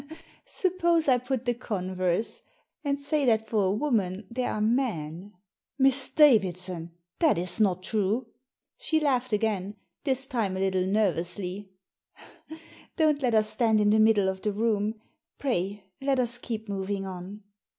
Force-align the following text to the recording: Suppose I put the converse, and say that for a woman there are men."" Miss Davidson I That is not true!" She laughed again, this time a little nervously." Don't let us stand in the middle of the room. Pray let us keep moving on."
Suppose 0.47 1.07
I 1.07 1.19
put 1.19 1.45
the 1.45 1.53
converse, 1.53 2.41
and 2.83 2.99
say 2.99 3.23
that 3.25 3.47
for 3.47 3.65
a 3.65 3.71
woman 3.71 4.25
there 4.31 4.51
are 4.51 4.59
men."" 4.59 5.33
Miss 5.77 6.09
Davidson 6.09 6.89
I 6.89 6.97
That 7.19 7.37
is 7.37 7.61
not 7.61 7.83
true!" 7.83 8.25
She 8.79 8.99
laughed 8.99 9.31
again, 9.31 9.75
this 10.03 10.25
time 10.25 10.57
a 10.57 10.59
little 10.59 10.87
nervously." 10.87 11.69
Don't 12.97 13.21
let 13.21 13.35
us 13.35 13.51
stand 13.51 13.79
in 13.79 13.91
the 13.91 13.99
middle 13.99 14.27
of 14.27 14.41
the 14.41 14.51
room. 14.53 14.95
Pray 15.37 15.83
let 16.01 16.17
us 16.17 16.39
keep 16.39 16.67
moving 16.67 17.05
on." 17.05 17.43